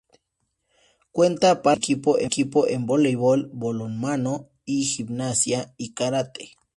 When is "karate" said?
5.93-6.57